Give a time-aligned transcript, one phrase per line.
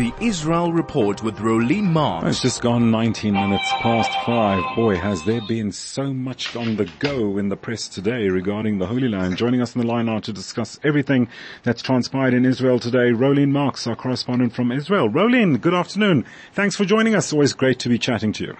[0.00, 2.26] The Israel Report with Rolene Marks.
[2.26, 4.62] It's just gone 19 minutes past five.
[4.74, 8.86] Boy, has there been so much on the go in the press today regarding the
[8.86, 9.36] Holy Land.
[9.36, 11.28] Joining us on the line now to discuss everything
[11.64, 15.10] that's transpired in Israel today, Rolene Marks, our correspondent from Israel.
[15.10, 16.24] Rolene, good afternoon.
[16.54, 17.30] Thanks for joining us.
[17.34, 18.56] Always great to be chatting to you.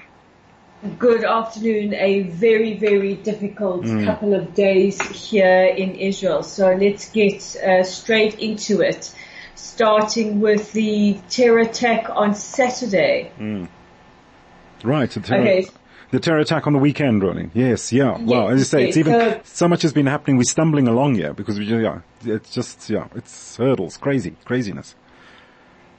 [0.98, 1.95] Good afternoon.
[1.95, 4.04] A very, very difficult mm.
[4.04, 6.43] couple of days here in Israel.
[6.43, 9.14] So let's get uh, straight into it
[9.54, 13.32] starting with the terror attack on Saturday.
[13.38, 13.68] Mm.
[14.82, 15.10] Right.
[15.10, 15.66] The terror, okay.
[16.10, 17.50] the terror attack on the weekend, really.
[17.55, 18.18] Yes, yeah.
[18.18, 20.36] Yes, well, as you say, it's even, so, so, much has been happening.
[20.36, 24.94] We're stumbling along here because we, yeah, it's just, yeah, it's hurdles, crazy, craziness.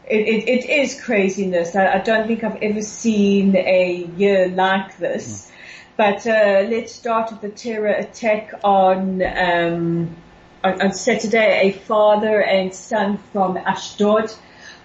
[0.10, 1.76] It, it, it is craziness.
[1.76, 5.48] I, I, don't think I've ever seen a year like this.
[5.48, 5.52] Mm.
[5.98, 10.16] But uh, let's start with the terror attack on um,
[10.64, 14.34] on, on Saturday, a father and son from Ashdod,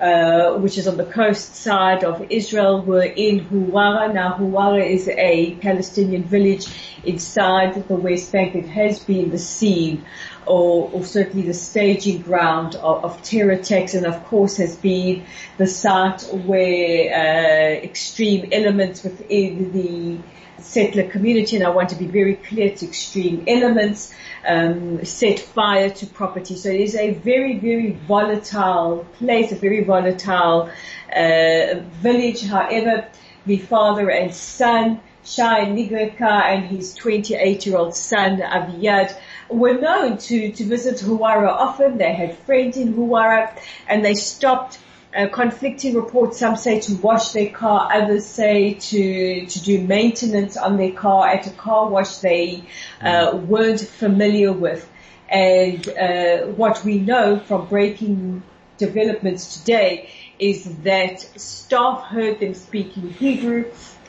[0.00, 4.12] uh, which is on the coast side of Israel, were in Huwara.
[4.12, 6.66] Now, Huwara is a Palestinian village
[7.04, 8.54] inside the West Bank.
[8.54, 10.04] It has been the scene
[10.46, 15.24] or, or certainly the staging ground of, of, terror attacks and of course has been
[15.58, 20.18] the site where uh, extreme elements within the
[20.66, 24.12] settler community, and I want to be very clear, to extreme elements,
[24.46, 26.56] um, set fire to property.
[26.56, 30.70] So it is a very, very volatile place, a very volatile
[31.14, 32.42] uh, village.
[32.42, 33.08] However,
[33.46, 39.16] the father and son, Shai Nigreker and his 28 year old son, Aviad,
[39.48, 41.98] were known to, to visit Huwara often.
[41.98, 43.56] They had friends in Huwara
[43.88, 44.78] and they stopped
[45.32, 46.38] conflicting reports.
[46.38, 51.26] Some say to wash their car, others say to to do maintenance on their car
[51.28, 52.64] at a car wash they
[53.00, 54.88] uh, weren't familiar with.
[55.28, 58.42] And uh, what we know from breaking
[58.78, 63.64] developments today is that staff heard them speaking Hebrew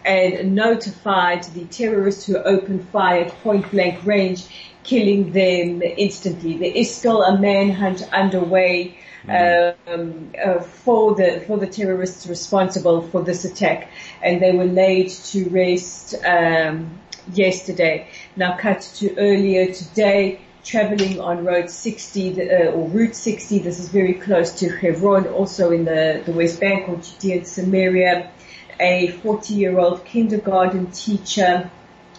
[0.06, 4.46] and notified the terrorists who opened fire at point blank range,
[4.84, 6.58] killing them instantly.
[6.58, 8.98] There is still a manhunt underway
[9.30, 13.90] um, uh, for the for the terrorists responsible for this attack,
[14.22, 17.00] and they were laid to rest um,
[17.34, 18.08] yesterday.
[18.36, 20.42] Now, cut to earlier today.
[20.64, 25.72] Traveling on Road 60 uh, or Route 60, this is very close to Hebron, also
[25.72, 28.32] in the, the West Bank or Judea and Samaria.
[28.78, 31.72] A 40-year-old kindergarten teacher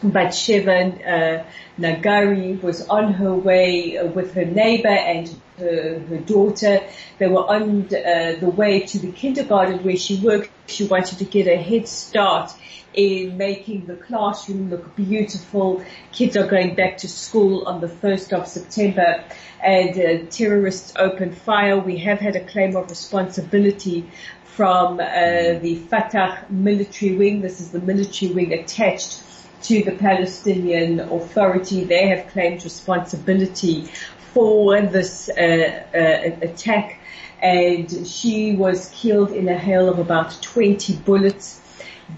[0.03, 1.45] Batsheva uh,
[1.79, 6.81] Nagari was on her way uh, with her neighbor and her, her daughter.
[7.19, 10.51] They were on uh, the way to the kindergarten where she worked.
[10.67, 12.53] She wanted to get a head start
[12.95, 15.85] in making the classroom look beautiful.
[16.13, 19.25] Kids are going back to school on the 1st of September
[19.63, 21.79] and uh, terrorists opened fire.
[21.79, 24.11] We have had a claim of responsibility
[24.45, 27.41] from uh, the Fatah military wing.
[27.41, 29.23] This is the military wing attached
[29.63, 31.85] to the Palestinian Authority.
[31.85, 33.89] They have claimed responsibility
[34.33, 36.99] for this uh, uh, attack
[37.41, 41.61] and she was killed in a hail of about 20 bullets.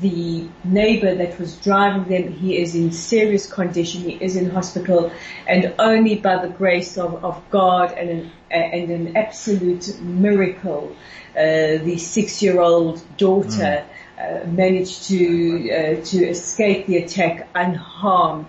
[0.01, 4.03] The neighbor that was driving them, he is in serious condition.
[4.03, 5.11] He is in hospital
[5.49, 10.95] and only by the grace of, of God and an, and an absolute miracle,
[11.37, 13.85] uh, the six year old daughter mm.
[14.21, 18.45] Uh, managed to uh, to escape the attack unharmed,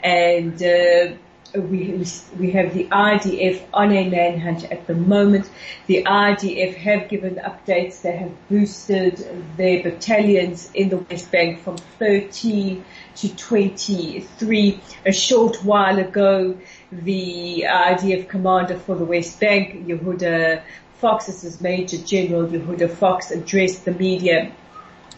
[0.00, 1.16] and uh,
[1.60, 2.04] we,
[2.38, 5.48] we have the IDF on a manhunt at the moment.
[5.86, 8.02] The IDF have given updates.
[8.02, 12.84] They have boosted their battalions in the West Bank from 13
[13.16, 14.80] to 23.
[15.06, 16.56] A short while ago,
[16.92, 20.62] the IDF commander for the West Bank, Yehuda
[20.98, 24.52] Fox, this is Major General Yehuda Fox, addressed the media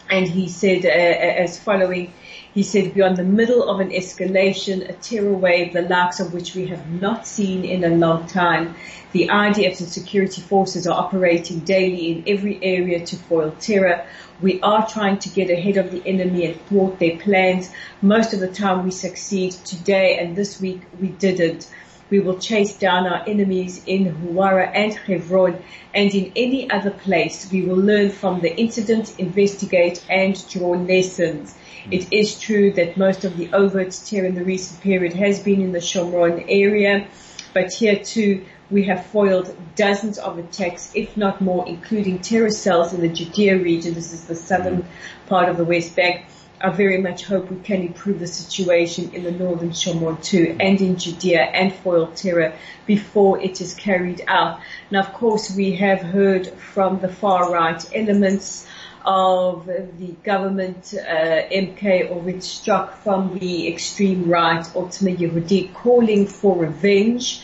[0.09, 2.11] and he said uh, as following,
[2.53, 6.55] he said, beyond the middle of an escalation, a terror wave, the likes of which
[6.55, 8.75] we have not seen in a long time.
[9.11, 14.05] The IDF and security forces are operating daily in every area to foil terror.
[14.41, 17.69] We are trying to get ahead of the enemy and thwart their plans.
[18.01, 19.51] Most of the time we succeed.
[19.51, 21.69] Today and this week we didn't.
[22.09, 25.61] We will chase down our enemies in Huwara and Hebron
[25.93, 27.51] and in any other place.
[27.51, 31.55] We will learn from the incident, investigate and draw lessons.
[31.85, 31.93] Hmm.
[31.93, 35.61] It is true that most of the overt terror in the recent period has been
[35.61, 37.07] in the Shomron area,
[37.53, 42.93] but here too we have foiled dozens of attacks, if not more, including terror cells
[42.93, 43.93] in the Judea region.
[43.93, 45.27] This is the southern hmm.
[45.27, 46.25] part of the West Bank
[46.61, 50.79] I very much hope we can improve the situation in the northern Shomron too and
[50.81, 52.53] in Judea and foil terror
[52.85, 54.59] before it is carried out.
[54.91, 58.67] Now of course we have heard from the far right elements
[59.05, 66.57] of the government, uh, MK Orit Struck from the extreme right, Otzma Yehudit, calling for
[66.57, 67.41] revenge.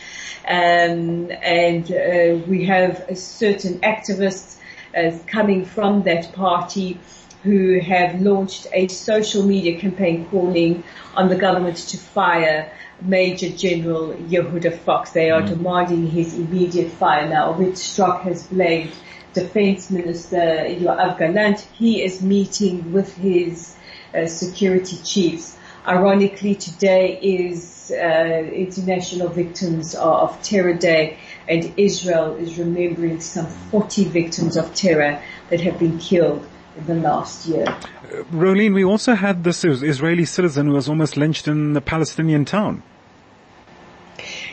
[0.48, 4.58] Um, and uh, we have certain activists
[4.96, 7.00] uh, coming from that party
[7.46, 10.84] who have launched a social media campaign calling
[11.16, 12.72] on the government to fire
[13.02, 15.12] Major General Yehuda Fox.
[15.12, 15.50] They are mm.
[15.50, 18.92] demanding his immediate fire now, which Strock has blamed
[19.34, 21.60] Defense Minister Yoav Gallant.
[21.74, 23.76] He is meeting with his
[24.16, 25.56] uh, security chiefs.
[25.88, 34.06] Ironically, today is uh, International Victims of Terror Day and Israel is remembering some 40
[34.06, 35.22] victims of terror
[35.52, 36.48] that have been killed
[36.86, 37.66] the last year.
[37.68, 42.46] Uh, Rolene, we also had this Israeli citizen who was almost lynched in the Palestinian
[42.46, 42.84] town.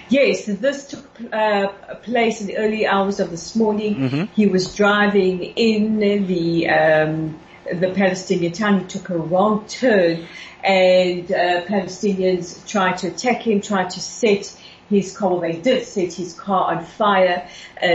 [0.09, 1.69] Yes, this took uh,
[2.03, 3.95] place in the early hours of this morning.
[3.95, 4.25] Mm-hmm.
[4.35, 7.41] He was driving in the um,
[7.73, 8.81] the Palestinian town.
[8.81, 10.27] He took a wrong turn,
[10.63, 14.55] and uh, Palestinians tried to attack him, tried to set
[14.91, 15.31] his car.
[15.31, 17.49] Well, they did set his car on fire.
[17.83, 17.87] Uh,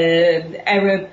[0.66, 1.10] Arab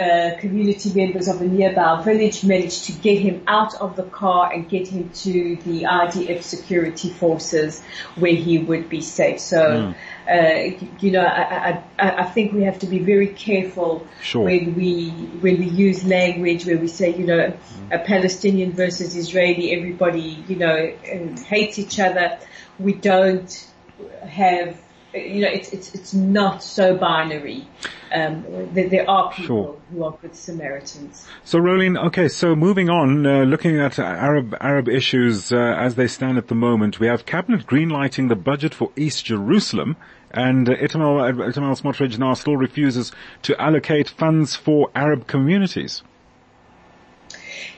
[0.00, 4.50] uh, community members of a nearby village managed to get him out of the car
[4.52, 7.82] and get him to the IDF security forces
[8.16, 9.40] where he would be safe.
[9.40, 9.94] So, mm.
[10.26, 14.44] uh, you know, I, I, I, think we have to be very careful sure.
[14.44, 15.10] when we
[15.40, 17.94] when we use language where we say, you know, mm.
[17.94, 20.94] a Palestinian versus Israeli, everybody, you know,
[21.46, 22.38] hates each other.
[22.78, 23.70] We don't
[24.26, 24.80] have
[25.14, 27.66] you know, it's, it's, it's not so binary.
[28.12, 29.76] Um, there, there, are people sure.
[29.90, 31.26] who are good Samaritans.
[31.44, 36.08] So Rolene, okay, so moving on, uh, looking at Arab, Arab issues, uh, as they
[36.08, 39.96] stand at the moment, we have cabinet greenlighting the budget for East Jerusalem
[40.30, 43.12] and uh, Itamar Smotrich now still refuses
[43.42, 46.02] to allocate funds for Arab communities.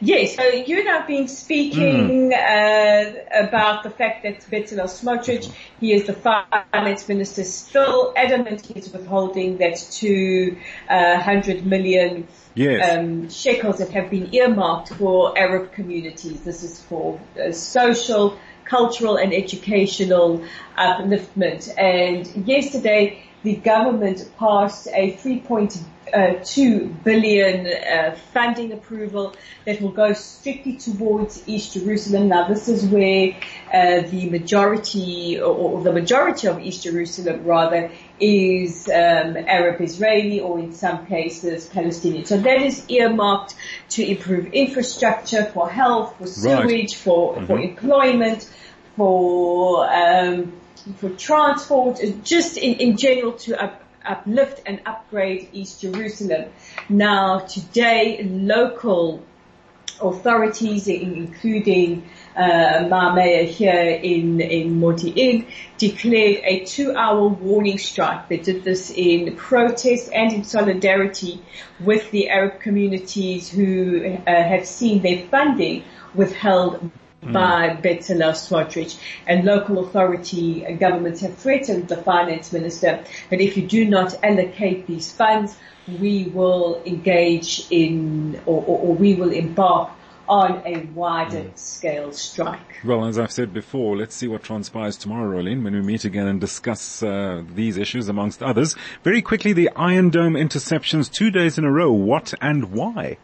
[0.01, 2.33] Yes, so you and have been speaking mm.
[2.33, 8.93] uh, about the fact that Bezalel Smotrich, he is the finance minister, still adamant he's
[8.93, 10.57] withholding that 200
[10.89, 12.23] uh,
[12.55, 12.99] yes.
[12.99, 16.41] um, shekels that have been earmarked for Arab communities.
[16.43, 20.45] This is for uh, social, cultural and educational
[20.77, 21.73] upliftment.
[21.79, 25.79] And yesterday the government passed a 3.2
[26.13, 32.29] uh, 2 billion uh, funding approval that will go strictly towards East Jerusalem.
[32.29, 33.35] Now this is where
[33.73, 40.41] uh, the majority or, or, the majority of East Jerusalem rather is um, Arab Israeli
[40.41, 42.25] or in some cases Palestinian.
[42.25, 43.55] So that is earmarked
[43.91, 46.95] to improve infrastructure for health, for sewage, right.
[46.95, 47.47] for, mm-hmm.
[47.47, 48.49] for employment,
[48.97, 50.53] for um,
[50.97, 56.51] for transport, just in, in general to up, uplift and upgrade East Jerusalem.
[56.89, 59.23] Now today local
[60.01, 65.47] authorities including uh, my mayor here in, in Modi'in
[65.79, 68.29] declared a two hour warning strike.
[68.29, 71.43] They did this in protest and in solidarity
[71.81, 75.85] with the Arab communities who uh, have seen their funding
[76.15, 76.91] withheld
[77.23, 77.33] mm.
[77.33, 83.57] by Bezalel Smotrich and local authority and governments have threatened the finance minister that if
[83.57, 85.57] you do not allocate these funds,
[86.01, 89.91] we will engage in or, or, or we will embark
[90.29, 91.59] on a wider mm.
[91.59, 92.81] scale strike.
[92.85, 96.27] Well, as I've said before, let's see what transpires tomorrow, Rolene, when we meet again
[96.27, 98.77] and discuss uh, these issues amongst others.
[99.03, 101.93] Very quickly, the Iron Dome interceptions two days in a row.
[101.93, 103.19] What and why?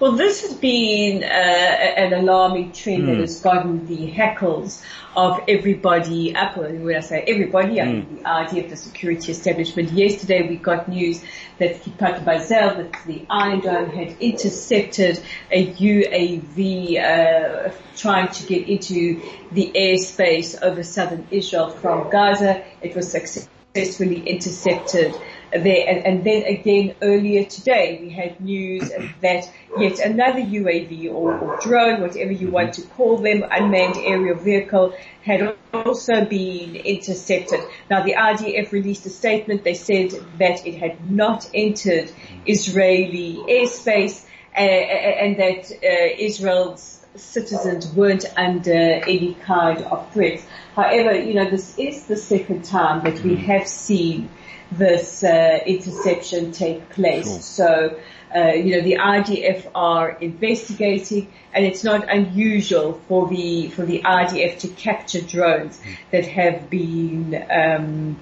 [0.00, 3.06] Well, this has been uh, an alarming trend mm.
[3.06, 3.20] that hmm.
[3.20, 4.82] has gotten the hackles
[5.16, 6.56] of everybody up.
[6.56, 8.18] When I say everybody, I mean mm.
[8.18, 9.92] the idea of the security establishment.
[9.92, 11.22] Yesterday we got news
[11.58, 18.68] that Kipat Barzel, that the Iron Dome had intercepted a UAV uh, trying to get
[18.68, 22.62] into the airspace over southern Israel from Gaza.
[22.82, 25.14] It was successfully intercepted
[25.52, 25.88] there.
[25.88, 31.58] And, and, then again earlier today we had news that yet another UAV or, or
[31.60, 37.60] drone, whatever you want to call them, unmanned aerial vehicle had also been intercepted.
[37.90, 39.64] Now the IDF released a statement.
[39.64, 42.10] They said that it had not entered
[42.46, 44.24] Israeli airspace
[44.56, 50.44] uh, and that uh, Israel's citizens weren't under any kind of threat.
[50.74, 54.28] However, you know, this is the second time that we have seen
[54.72, 57.26] this uh, interception take place.
[57.26, 57.40] Sure.
[57.40, 58.00] So,
[58.34, 64.02] uh, you know, the IDF are investigating, and it's not unusual for the for the
[64.02, 65.96] IDF to capture drones mm.
[66.10, 68.18] that have been um,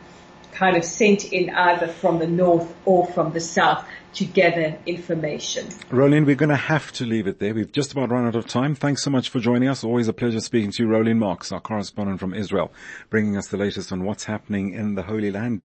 [0.53, 5.67] kind of sent in either from the north or from the south to gather information.
[5.91, 7.53] Rolene, we're going to have to leave it there.
[7.53, 8.75] We've just about run out of time.
[8.75, 9.83] Thanks so much for joining us.
[9.83, 12.73] Always a pleasure speaking to you, Rolene Marks, our correspondent from Israel,
[13.11, 15.63] bringing us the latest on what's happening in the Holy Land.